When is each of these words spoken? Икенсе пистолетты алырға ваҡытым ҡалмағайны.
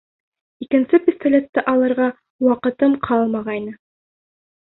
Икенсе 0.67 0.99
пистолетты 1.09 1.63
алырға 1.73 2.07
ваҡытым 2.47 2.97
ҡалмағайны. 3.09 3.77